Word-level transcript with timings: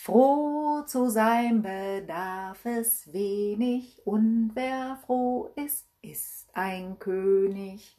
Froh 0.00 0.82
zu 0.86 1.10
sein 1.10 1.60
bedarf 1.60 2.64
es 2.64 3.12
wenig, 3.12 4.00
und 4.04 4.52
wer 4.54 4.96
froh 5.04 5.50
ist, 5.56 5.88
ist 6.02 6.48
ein 6.52 7.00
König. 7.00 7.98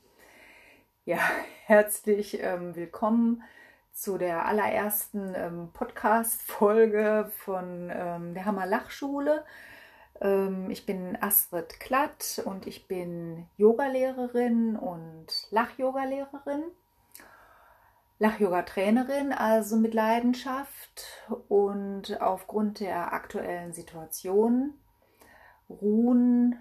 Ja, 1.04 1.20
herzlich 1.66 2.42
ähm, 2.42 2.74
willkommen 2.74 3.44
zu 3.92 4.18
der 4.18 4.46
allerersten 4.46 5.36
ähm, 5.36 5.72
Podcast-Folge 5.74 7.30
von 7.36 7.92
ähm, 7.94 8.34
der 8.34 8.46
Hammer 8.46 8.66
Lachschule. 8.66 9.44
Ähm, 10.22 10.72
ich 10.72 10.86
bin 10.86 11.18
Astrid 11.20 11.82
Klatt 11.82 12.42
und 12.46 12.66
ich 12.66 12.88
bin 12.88 13.46
Yogalehrerin 13.58 14.78
und 14.78 15.28
Lach-Yoga-Lehrerin. 15.52 16.64
Lach-Yoga-Trainerin, 18.20 19.32
also 19.32 19.78
mit 19.78 19.94
Leidenschaft 19.94 21.08
und 21.48 22.22
aufgrund 22.22 22.82
der 22.82 23.14
aktuellen 23.14 23.72
Situation 23.72 24.74
ruhen 25.70 26.58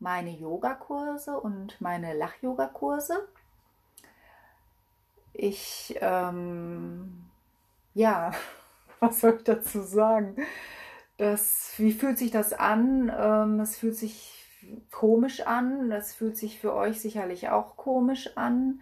meine 0.00 0.30
Yogakurse 0.30 1.38
und 1.38 1.80
meine 1.80 2.12
Lach-Yoga-Kurse. 2.14 3.28
Ich, 5.32 5.96
ähm, 6.00 7.26
ja, 7.94 8.32
was 9.00 9.20
soll 9.20 9.36
ich 9.36 9.44
dazu 9.44 9.82
sagen? 9.82 10.36
Das, 11.18 11.74
wie 11.76 11.92
fühlt 11.92 12.18
sich 12.18 12.30
das 12.30 12.52
an? 12.52 13.12
Ähm, 13.16 13.60
es 13.60 13.78
fühlt 13.78 13.96
sich 13.96 14.44
komisch 14.90 15.40
an. 15.46 15.88
Das 15.88 16.14
fühlt 16.14 16.36
sich 16.36 16.58
für 16.60 16.74
euch 16.74 17.00
sicherlich 17.00 17.48
auch 17.48 17.76
komisch 17.76 18.36
an. 18.36 18.80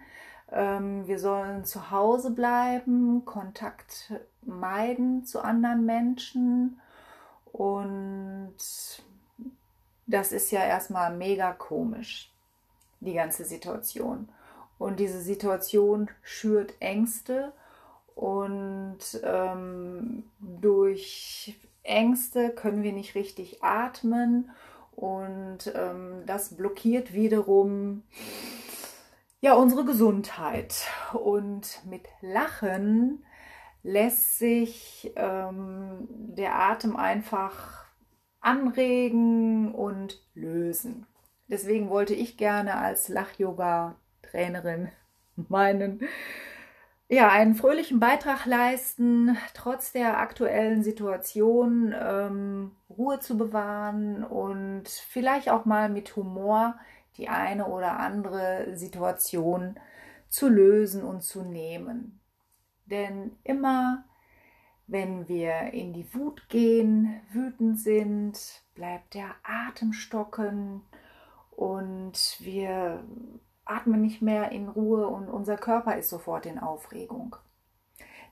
Ähm, 0.51 1.07
wir 1.07 1.19
sollen 1.19 1.65
zu 1.65 1.91
Hause 1.91 2.31
bleiben, 2.31 3.25
Kontakt 3.25 4.13
meiden 4.41 5.25
zu 5.25 5.41
anderen 5.41 5.85
Menschen. 5.85 6.79
Und 7.51 8.55
das 10.07 10.31
ist 10.31 10.51
ja 10.51 10.63
erstmal 10.63 11.15
mega 11.15 11.51
komisch, 11.53 12.31
die 12.99 13.13
ganze 13.13 13.45
Situation. 13.45 14.29
Und 14.77 14.99
diese 14.99 15.21
Situation 15.21 16.09
schürt 16.21 16.73
Ängste. 16.79 17.53
Und 18.13 18.99
ähm, 19.23 20.23
durch 20.39 21.57
Ängste 21.83 22.49
können 22.49 22.83
wir 22.83 22.93
nicht 22.93 23.15
richtig 23.15 23.63
atmen. 23.63 24.51
Und 24.95 25.71
ähm, 25.75 26.23
das 26.25 26.55
blockiert 26.55 27.13
wiederum 27.13 28.03
ja, 29.45 29.53
unsere 29.53 29.85
Gesundheit. 29.85 30.87
Und 31.13 31.79
mit 31.85 32.07
Lachen 32.21 33.23
lässt 33.83 34.39
sich 34.39 35.13
ähm, 35.15 36.07
der 36.09 36.55
Atem 36.55 36.95
einfach 36.95 37.85
anregen 38.39 39.71
und 39.75 40.19
lösen. 40.33 41.05
Deswegen 41.47 41.91
wollte 41.91 42.15
ich 42.15 42.37
gerne 42.37 42.75
als 42.75 43.07
Lach-Yoga-Trainerin 43.07 44.89
meinen, 45.35 45.99
ja, 47.07 47.29
einen 47.29 47.53
fröhlichen 47.53 47.99
Beitrag 47.99 48.47
leisten, 48.47 49.37
trotz 49.53 49.91
der 49.91 50.19
aktuellen 50.19 50.81
Situation 50.81 51.93
ähm, 51.95 52.71
Ruhe 52.89 53.19
zu 53.19 53.37
bewahren 53.37 54.23
und 54.23 54.89
vielleicht 54.89 55.51
auch 55.51 55.65
mal 55.65 55.87
mit 55.87 56.15
Humor 56.15 56.79
die 57.17 57.29
eine 57.29 57.67
oder 57.67 57.99
andere 57.99 58.75
Situation 58.77 59.79
zu 60.27 60.49
lösen 60.49 61.03
und 61.03 61.23
zu 61.23 61.43
nehmen. 61.43 62.19
Denn 62.85 63.37
immer, 63.43 64.03
wenn 64.87 65.27
wir 65.27 65.73
in 65.73 65.93
die 65.93 66.13
Wut 66.13 66.47
gehen, 66.49 67.21
wütend 67.31 67.79
sind, 67.79 68.63
bleibt 68.75 69.13
der 69.13 69.35
Atem 69.43 69.93
stocken 69.93 70.81
und 71.51 72.37
wir 72.39 73.03
atmen 73.63 74.01
nicht 74.01 74.21
mehr 74.21 74.51
in 74.51 74.67
Ruhe 74.67 75.07
und 75.07 75.27
unser 75.27 75.57
Körper 75.57 75.97
ist 75.97 76.09
sofort 76.09 76.45
in 76.45 76.59
Aufregung. 76.59 77.35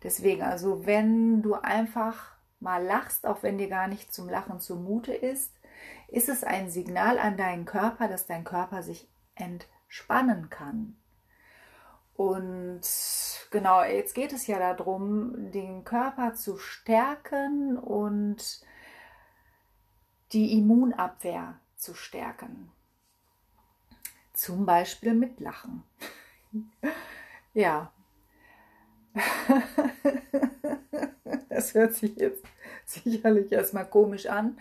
Deswegen, 0.03 0.43
also 0.43 0.85
wenn 0.85 1.41
du 1.41 1.55
einfach 1.55 2.35
mal 2.59 2.83
lachst, 2.83 3.25
auch 3.25 3.41
wenn 3.41 3.57
dir 3.57 3.69
gar 3.69 3.87
nicht 3.87 4.13
zum 4.13 4.29
Lachen 4.29 4.59
zumute 4.59 5.13
ist, 5.13 5.51
ist 6.07 6.29
es 6.29 6.43
ein 6.43 6.69
Signal 6.69 7.17
an 7.17 7.37
deinen 7.37 7.65
Körper, 7.65 8.07
dass 8.07 8.27
dein 8.27 8.43
Körper 8.43 8.83
sich 8.83 9.07
entspannen 9.35 10.49
kann. 10.49 10.95
Und 12.15 12.81
genau, 13.49 13.83
jetzt 13.83 14.13
geht 14.13 14.33
es 14.33 14.45
ja 14.45 14.59
darum, 14.59 15.51
den 15.51 15.83
Körper 15.83 16.35
zu 16.35 16.57
stärken 16.57 17.77
und 17.77 18.61
die 20.31 20.57
Immunabwehr 20.57 21.59
zu 21.75 21.93
stärken. 21.95 22.71
Zum 24.33 24.65
Beispiel 24.65 25.13
mit 25.13 25.39
Lachen. 25.39 25.83
ja. 27.53 27.91
das 31.49 31.73
hört 31.73 31.93
sich 31.93 32.15
jetzt 32.15 32.43
sicherlich 32.85 33.51
erstmal 33.51 33.85
komisch 33.85 34.27
an. 34.27 34.57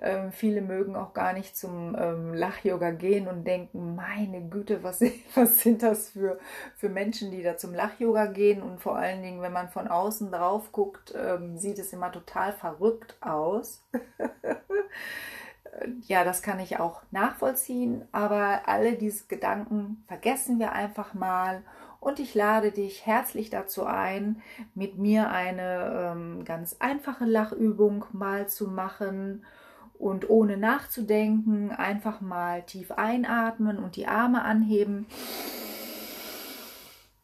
Ähm, 0.00 0.32
viele 0.32 0.62
mögen 0.62 0.96
auch 0.96 1.14
gar 1.14 1.32
nicht 1.32 1.56
zum 1.56 1.96
ähm, 1.98 2.34
Lach-Yoga 2.34 2.90
gehen 2.90 3.28
und 3.28 3.44
denken, 3.44 3.94
meine 3.94 4.42
Güte, 4.42 4.82
was, 4.82 5.00
was 5.34 5.60
sind 5.60 5.82
das 5.82 6.10
für, 6.10 6.38
für 6.76 6.88
Menschen, 6.88 7.30
die 7.30 7.42
da 7.42 7.56
zum 7.56 7.74
Lach-Yoga 7.74 8.26
gehen? 8.26 8.62
Und 8.62 8.80
vor 8.80 8.96
allen 8.96 9.22
Dingen, 9.22 9.42
wenn 9.42 9.52
man 9.52 9.68
von 9.68 9.88
außen 9.88 10.30
drauf 10.30 10.72
guckt, 10.72 11.14
ähm, 11.16 11.58
sieht 11.58 11.78
es 11.78 11.92
immer 11.92 12.12
total 12.12 12.52
verrückt 12.52 13.16
aus. 13.20 13.84
ja, 16.06 16.24
das 16.24 16.42
kann 16.42 16.60
ich 16.60 16.78
auch 16.78 17.02
nachvollziehen, 17.10 18.06
aber 18.12 18.62
alle 18.66 18.94
diese 18.94 19.26
Gedanken 19.26 20.04
vergessen 20.06 20.58
wir 20.58 20.72
einfach 20.72 21.14
mal 21.14 21.62
und 22.00 22.20
ich 22.20 22.34
lade 22.34 22.72
dich 22.72 23.06
herzlich 23.06 23.50
dazu 23.50 23.84
ein, 23.84 24.42
mit 24.74 24.98
mir 24.98 25.30
eine 25.30 26.12
ähm, 26.12 26.44
ganz 26.44 26.76
einfache 26.78 27.24
Lachübung 27.24 28.04
mal 28.12 28.48
zu 28.48 28.68
machen 28.68 29.44
und 29.98 30.30
ohne 30.30 30.56
nachzudenken 30.56 31.72
einfach 31.72 32.20
mal 32.20 32.62
tief 32.62 32.92
einatmen 32.92 33.78
und 33.78 33.96
die 33.96 34.06
Arme 34.06 34.42
anheben. 34.42 35.06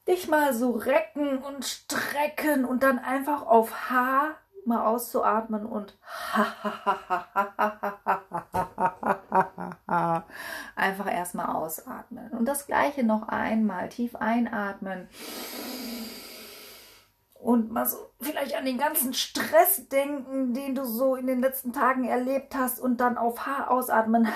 Dich 0.08 0.28
mal 0.28 0.52
so 0.52 0.72
recken 0.72 1.38
und 1.38 1.64
strecken 1.64 2.64
und 2.64 2.82
dann 2.82 2.98
einfach 2.98 3.46
auf 3.46 3.90
H 3.90 4.34
mal 4.66 4.86
auszuatmen 4.86 5.66
und 5.66 5.96
einfach 10.76 11.12
erstmal 11.12 11.46
ausatmen. 11.46 12.23
Und 12.36 12.46
das 12.46 12.66
gleiche 12.66 13.04
noch 13.04 13.28
einmal, 13.28 13.88
tief 13.88 14.16
einatmen. 14.16 15.08
Und 17.34 17.70
mal 17.70 17.86
so 17.86 17.98
vielleicht 18.20 18.56
an 18.56 18.64
den 18.64 18.78
ganzen 18.78 19.12
Stress 19.12 19.86
denken, 19.88 20.54
den 20.54 20.74
du 20.74 20.86
so 20.86 21.14
in 21.14 21.26
den 21.26 21.40
letzten 21.40 21.74
Tagen 21.74 22.04
erlebt 22.04 22.54
hast 22.54 22.80
und 22.80 22.98
dann 22.98 23.18
auf 23.18 23.46
H 23.46 23.68
ausatmen. 23.68 24.26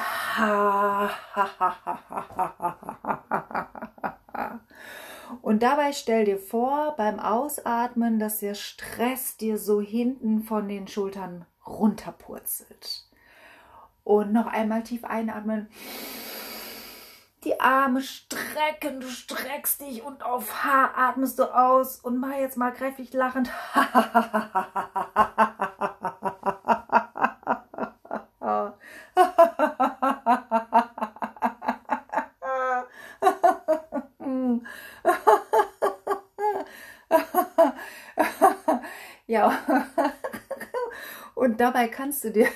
Und 5.42 5.62
dabei 5.62 5.92
stell 5.92 6.24
dir 6.24 6.38
vor, 6.38 6.94
beim 6.96 7.20
Ausatmen, 7.20 8.18
dass 8.18 8.40
der 8.40 8.54
Stress 8.54 9.36
dir 9.36 9.58
so 9.58 9.80
hinten 9.80 10.42
von 10.42 10.68
den 10.68 10.88
Schultern 10.88 11.44
runterpurzelt. 11.66 13.04
Und 14.04 14.32
noch 14.32 14.46
einmal 14.46 14.82
tief 14.82 15.04
einatmen. 15.04 15.68
Die 17.44 17.60
Arme 17.60 18.00
strecken, 18.02 19.00
du 19.00 19.08
streckst 19.08 19.80
dich 19.80 20.02
und 20.02 20.24
auf 20.24 20.64
H 20.64 20.90
atmest 20.96 21.38
du 21.38 21.44
aus 21.44 22.00
und 22.00 22.18
mal 22.18 22.40
jetzt 22.40 22.56
mal 22.56 22.72
kräftig 22.72 23.12
lachend. 23.12 23.50
Ja, 39.26 39.52
und 41.34 41.60
dabei 41.60 41.88
kannst 41.88 42.24
du 42.24 42.30
dir 42.30 42.48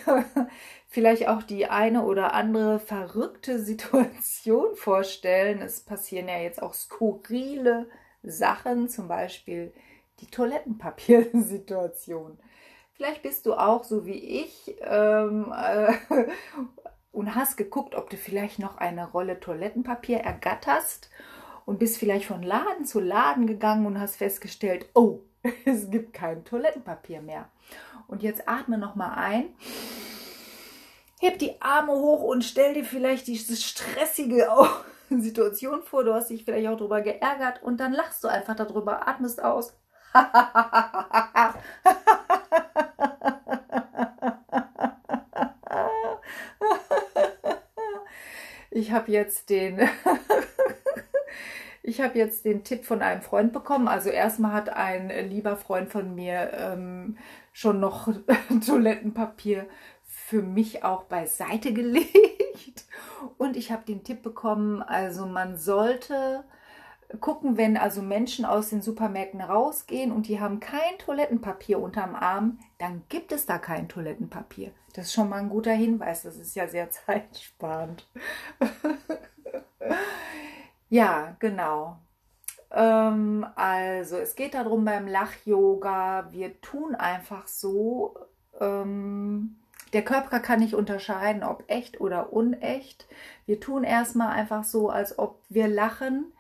vielleicht 0.93 1.27
auch 1.27 1.43
die 1.43 1.67
eine 1.67 2.05
oder 2.05 2.35
andere 2.35 2.79
verrückte 2.79 3.59
Situation 3.59 4.77
vorstellen. 4.77 5.61
Es 5.63 5.81
passieren 5.81 6.29
ja 6.29 6.39
jetzt 6.39 6.63
auch 6.63 6.75
skurrile 6.75 7.89
Sachen, 8.23 8.91
zum 8.91 9.09
Beispiel 9.09 9.73
die 10.21 10.27
Toilettenpapiersituation. 10.27 12.39
Vielleicht 12.93 13.23
bist 13.23 13.47
du 13.47 13.55
auch 13.55 13.85
so 13.85 14.05
wie 14.05 14.43
ich 14.43 14.77
ähm, 14.83 15.51
äh, 15.57 15.95
und 17.11 17.35
hast 17.35 17.57
geguckt, 17.57 17.95
ob 17.95 18.11
du 18.11 18.19
vielleicht 18.19 18.59
noch 18.59 18.77
eine 18.77 19.11
Rolle 19.11 19.41
Toilettenpapier 19.41 20.19
ergatterst 20.19 21.09
und 21.65 21.79
bist 21.79 21.97
vielleicht 21.97 22.27
von 22.27 22.43
Laden 22.43 22.85
zu 22.85 23.01
Laden 23.01 23.47
gegangen 23.47 23.87
und 23.87 23.99
hast 23.99 24.17
festgestellt, 24.17 24.85
oh, 24.95 25.21
Es 25.65 25.91
gibt 25.91 26.13
kein 26.13 26.45
Toilettenpapier 26.45 27.21
mehr. 27.21 27.49
Und 28.07 28.23
jetzt 28.23 28.49
atme 28.49 28.79
noch 28.79 28.95
mal 28.95 29.15
ein. 29.15 29.47
Heb 31.23 31.39
die 31.39 31.63
Arme 31.63 31.93
hoch 31.93 32.23
und 32.25 32.43
stell 32.43 32.75
dir 32.75 32.85
vielleicht 32.85 33.29
diese 33.29 33.55
stressige 33.55 34.49
Situation 35.09 35.85
vor. 35.85 36.03
Du 36.03 36.13
hast 36.13 36.31
dich 36.31 36.45
vielleicht 36.45 36.67
auch 36.67 36.77
darüber 36.77 37.01
geärgert 37.01 37.63
und 37.63 37.79
dann 37.79 37.93
lachst 37.93 38.25
du 38.25 38.29
einfach 38.29 38.57
darüber, 38.57 39.07
atmest 39.07 39.41
aus. 39.41 39.73
ich 48.73 48.91
habe 48.91 49.13
jetzt 49.13 49.49
den 49.49 49.79
ich 51.85 52.01
habe 52.01 52.19
jetzt 52.19 52.45
den 52.45 52.65
Tipp 52.65 52.85
von 52.85 53.01
einem 53.01 53.23
Freund 53.23 53.53
bekommen. 53.53 53.87
Also 53.87 54.11
erstmal 54.11 54.55
hat 54.55 54.71
ein 54.71 55.09
lieber 55.31 55.57
Freund 55.57 55.89
von 55.89 56.17
mir 56.17 56.51
ähm, 56.53 57.17
schon 57.53 57.79
noch 57.79 58.09
Toilettenpapier 58.67 59.69
für 60.13 60.43
mich 60.43 60.85
auch 60.85 61.05
beiseite 61.05 61.73
gelegt. 61.73 62.87
Und 63.39 63.57
ich 63.57 63.73
habe 63.73 63.85
den 63.85 64.05
Tipp 64.05 64.23
bekommen, 64.23 64.83
also 64.83 65.27
man 65.27 65.57
sollte 65.57 66.45
gucken, 67.21 67.57
wenn 67.57 67.77
also 67.77 68.01
Menschen 68.01 68.45
aus 68.45 68.71
den 68.71 68.81
Supermärkten 68.81 69.41
rausgehen 69.41 70.13
und 70.13 70.29
die 70.29 70.41
haben 70.41 70.61
kein 70.61 70.99
Toilettenpapier 70.99 71.79
unterm 71.79 72.15
Arm, 72.15 72.59
dann 72.79 73.03
gibt 73.09 73.33
es 73.33 73.45
da 73.45 73.59
kein 73.59 73.89
Toilettenpapier. 73.89 74.73
Das 74.95 75.07
ist 75.07 75.13
schon 75.13 75.29
mal 75.29 75.41
ein 75.41 75.51
guter 75.51 75.73
Hinweis. 75.73 76.23
Das 76.23 76.37
ist 76.37 76.55
ja 76.55 76.69
sehr 76.69 76.91
zeitsparend. 76.91 78.09
ja, 80.89 81.37
genau. 81.39 81.99
Ähm, 82.71 83.47
also, 83.55 84.17
es 84.17 84.35
geht 84.35 84.55
darum 84.55 84.85
beim 84.85 85.07
Lach-Yoga, 85.07 86.33
wir 86.33 86.61
tun 86.63 86.95
einfach 86.95 87.47
so, 87.47 88.17
ähm, 88.59 89.62
der 89.93 90.05
Körper 90.05 90.41
kann 90.41 90.61
nicht 90.61 90.75
unterscheiden, 90.75 91.43
ob 91.43 91.65
echt 91.69 92.01
oder 92.01 92.33
unecht. 92.33 93.07
Wir 93.47 93.61
tun 93.61 93.85
erstmal 93.85 94.29
einfach 94.29 94.65
so, 94.65 94.89
als 94.89 95.19
ob 95.19 95.43
wir 95.49 95.69
lachen 95.69 96.33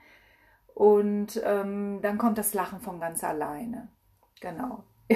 und 0.74 1.40
ähm, 1.44 2.00
dann 2.02 2.18
kommt 2.18 2.38
das 2.38 2.54
Lachen 2.54 2.80
von 2.80 2.98
ganz 2.98 3.22
alleine. 3.22 3.88
Genau. 4.40 4.84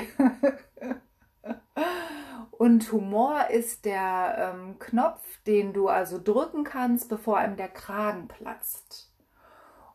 und 2.51 2.93
Humor 2.93 3.49
ist 3.51 3.87
der 3.87 4.55
ähm, 4.55 4.79
Knopf, 4.79 5.23
den 5.47 5.73
du 5.73 5.89
also 5.89 6.21
drücken 6.23 6.65
kannst, 6.65 7.09
bevor 7.09 7.39
einem 7.39 7.57
der 7.57 7.69
Kragen 7.69 8.29
platzt. 8.29 9.13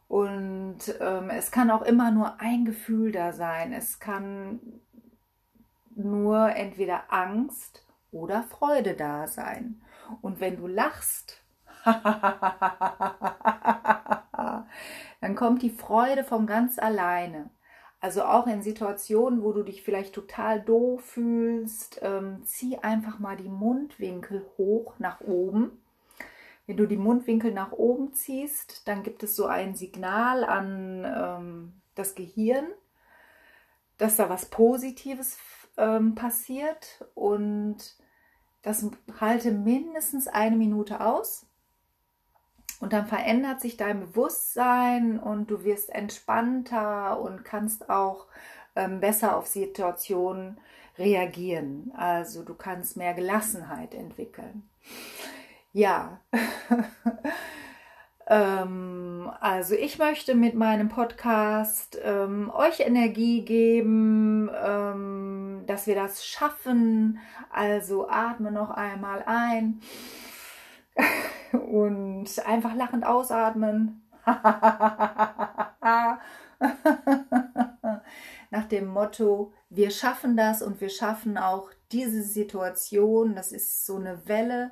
Und 0.07 0.79
ähm, 0.99 1.29
es 1.29 1.51
kann 1.51 1.71
auch 1.71 1.83
immer 1.83 2.11
nur 2.11 2.41
ein 2.41 2.65
Gefühl 2.65 3.11
da 3.11 3.31
sein. 3.31 3.71
Es 3.71 3.99
kann 3.99 4.59
nur 5.95 6.49
entweder 6.55 7.13
Angst 7.13 7.85
oder 8.11 8.43
Freude 8.43 8.93
da 8.93 9.27
sein. 9.27 9.81
Und 10.21 10.39
wenn 10.39 10.57
du 10.57 10.67
lachst, 10.67 11.41
dann 15.21 15.35
kommt 15.35 15.61
die 15.61 15.69
Freude 15.69 16.23
von 16.23 16.45
ganz 16.45 16.77
alleine. 16.79 17.49
Also 17.99 18.23
auch 18.23 18.47
in 18.47 18.61
Situationen, 18.61 19.43
wo 19.43 19.51
du 19.53 19.63
dich 19.63 19.83
vielleicht 19.83 20.13
total 20.13 20.61
doof 20.61 21.03
fühlst, 21.03 21.99
ähm, 22.01 22.43
zieh 22.43 22.77
einfach 22.77 23.19
mal 23.19 23.37
die 23.37 23.49
Mundwinkel 23.49 24.45
hoch 24.57 24.95
nach 24.97 25.21
oben 25.21 25.81
wenn 26.71 26.77
du 26.77 26.85
die 26.85 26.95
Mundwinkel 26.95 27.51
nach 27.51 27.73
oben 27.73 28.13
ziehst, 28.13 28.87
dann 28.87 29.03
gibt 29.03 29.23
es 29.23 29.35
so 29.35 29.45
ein 29.45 29.75
Signal 29.75 30.45
an 30.45 31.03
ähm, 31.05 31.81
das 31.95 32.15
Gehirn, 32.15 32.65
dass 33.97 34.15
da 34.15 34.29
was 34.29 34.45
Positives 34.45 35.37
ähm, 35.75 36.15
passiert 36.15 37.05
und 37.13 37.97
das 38.61 38.85
halte 39.19 39.51
mindestens 39.51 40.27
eine 40.27 40.55
Minute 40.55 41.01
aus. 41.01 41.45
Und 42.79 42.93
dann 42.93 43.05
verändert 43.05 43.61
sich 43.61 43.77
dein 43.77 43.99
Bewusstsein 43.99 45.19
und 45.19 45.51
du 45.51 45.63
wirst 45.63 45.91
entspannter 45.91 47.19
und 47.21 47.45
kannst 47.45 47.89
auch 47.91 48.25
ähm, 48.75 48.99
besser 48.99 49.37
auf 49.37 49.45
Situationen 49.45 50.59
reagieren. 50.97 51.91
Also 51.95 52.43
du 52.43 52.55
kannst 52.55 52.97
mehr 52.97 53.13
Gelassenheit 53.13 53.93
entwickeln. 53.93 54.67
Ja. 55.73 56.19
ähm, 58.27 59.31
also 59.39 59.75
ich 59.75 59.99
möchte 59.99 60.33
mit 60.33 60.55
meinem 60.55 60.89
Podcast 60.89 61.99
ähm, 62.03 62.51
euch 62.53 62.79
Energie 62.79 63.43
geben, 63.43 64.49
dass 65.67 65.87
wir 65.87 65.95
das 65.95 66.25
schaffen. 66.25 67.19
Also 67.51 68.09
atme 68.09 68.51
noch 68.51 68.71
einmal 68.71 69.23
ein 69.25 69.81
und 71.51 72.27
einfach 72.45 72.75
lachend 72.75 73.05
ausatmen. 73.05 74.01
Nach 78.51 78.67
dem 78.69 78.87
Motto, 78.87 79.53
wir 79.69 79.89
schaffen 79.91 80.37
das 80.37 80.61
und 80.61 80.81
wir 80.81 80.89
schaffen 80.89 81.37
auch 81.37 81.69
diese 81.91 82.21
Situation. 82.23 83.35
Das 83.35 83.51
ist 83.51 83.85
so 83.85 83.95
eine 83.95 84.27
Welle, 84.27 84.71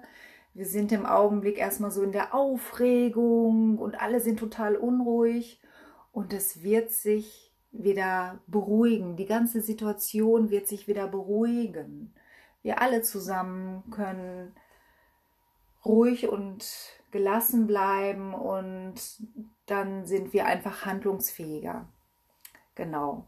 wir 0.53 0.65
sind 0.65 0.91
im 0.91 1.05
Augenblick 1.05 1.57
erstmal 1.57 1.91
so 1.91 2.03
in 2.03 2.11
der 2.11 2.33
Aufregung 2.33 3.77
und 3.77 4.01
alle 4.01 4.19
sind 4.19 4.39
total 4.39 4.75
unruhig 4.75 5.61
und 6.11 6.33
es 6.33 6.63
wird 6.63 6.91
sich 6.91 7.48
wieder 7.71 8.39
beruhigen. 8.47 9.15
Die 9.15 9.25
ganze 9.25 9.61
Situation 9.61 10.49
wird 10.49 10.67
sich 10.67 10.87
wieder 10.87 11.07
beruhigen. 11.07 12.13
Wir 12.61 12.81
alle 12.81 13.01
zusammen 13.01 13.89
können 13.91 14.55
ruhig 15.85 16.27
und 16.27 16.65
gelassen 17.11 17.67
bleiben 17.67 18.33
und 18.33 18.95
dann 19.65 20.05
sind 20.05 20.33
wir 20.33 20.45
einfach 20.45 20.85
handlungsfähiger. 20.85 21.87
Genau. 22.75 23.27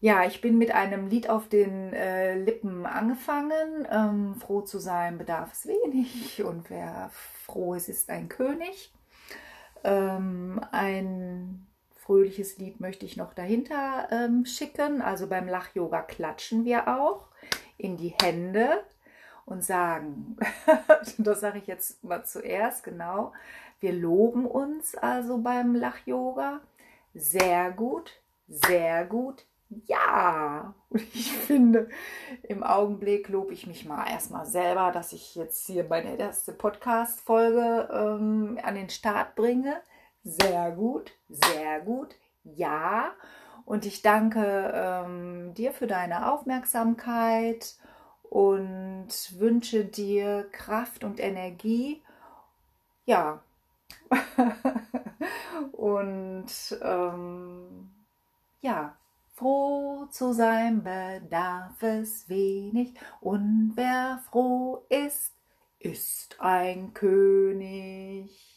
Ja, 0.00 0.24
ich 0.24 0.40
bin 0.40 0.58
mit 0.58 0.72
einem 0.72 1.06
Lied 1.06 1.30
auf 1.30 1.48
den 1.48 1.92
äh, 1.92 2.36
Lippen 2.36 2.86
angefangen. 2.86 3.86
Ähm, 3.88 4.34
froh 4.34 4.62
zu 4.62 4.80
sein 4.80 5.16
bedarf 5.16 5.52
es 5.52 5.66
wenig 5.66 6.42
und 6.42 6.70
wer 6.70 7.10
froh 7.12 7.74
ist, 7.74 7.88
ist 7.88 8.10
ein 8.10 8.28
König. 8.28 8.92
Ähm, 9.84 10.60
ein 10.72 11.66
fröhliches 12.04 12.58
Lied 12.58 12.80
möchte 12.80 13.06
ich 13.06 13.16
noch 13.16 13.34
dahinter 13.34 14.08
ähm, 14.10 14.44
schicken. 14.44 15.02
Also 15.02 15.26
beim 15.26 15.48
Lach-Yoga 15.48 16.02
klatschen 16.02 16.64
wir 16.64 16.88
auch 16.88 17.28
in 17.78 17.96
die 17.96 18.14
Hände 18.20 18.84
und 19.44 19.64
sagen, 19.64 20.36
das 21.18 21.40
sage 21.40 21.58
ich 21.58 21.66
jetzt 21.66 22.02
mal 22.04 22.24
zuerst, 22.24 22.84
genau, 22.84 23.32
wir 23.80 23.92
loben 23.92 24.46
uns 24.46 24.94
also 24.94 25.38
beim 25.38 25.74
Lach-Yoga. 25.74 26.60
Sehr 27.14 27.72
gut, 27.72 28.12
sehr 28.48 29.04
gut, 29.04 29.44
ja, 29.86 30.74
und 30.90 31.02
ich 31.14 31.32
finde, 31.32 31.88
im 32.42 32.62
Augenblick 32.62 33.28
lobe 33.28 33.52
ich 33.52 33.66
mich 33.66 33.84
mal 33.84 34.06
erstmal 34.08 34.46
selber, 34.46 34.90
dass 34.92 35.12
ich 35.12 35.34
jetzt 35.34 35.66
hier 35.66 35.84
meine 35.84 36.16
erste 36.16 36.52
Podcast-Folge 36.52 37.88
ähm, 37.92 38.58
an 38.62 38.74
den 38.74 38.90
Start 38.90 39.34
bringe. 39.34 39.80
Sehr 40.24 40.70
gut, 40.72 41.12
sehr 41.28 41.80
gut, 41.80 42.14
ja. 42.44 43.12
Und 43.64 43.86
ich 43.86 44.02
danke 44.02 44.72
ähm, 44.74 45.54
dir 45.54 45.72
für 45.72 45.86
deine 45.86 46.30
Aufmerksamkeit 46.32 47.76
und 48.22 49.08
wünsche 49.38 49.84
dir 49.84 50.48
Kraft 50.52 51.04
und 51.04 51.20
Energie. 51.20 52.02
Ja. 53.06 53.42
und 55.72 56.46
ähm, 56.82 57.90
ja, 58.60 58.96
Froh 59.34 60.06
zu 60.10 60.32
sein 60.34 60.84
bedarf 60.84 61.82
es 61.82 62.28
wenig, 62.28 62.94
und 63.20 63.72
wer 63.74 64.22
froh 64.30 64.84
ist, 64.88 65.34
ist 65.80 66.36
ein 66.38 66.94
König. 66.94 68.51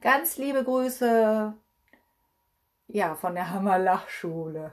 Ganz 0.00 0.36
liebe 0.36 0.62
Grüße, 0.62 1.54
ja, 2.86 3.14
von 3.16 3.34
der 3.34 3.50
Hammerlachschule. 3.50 4.72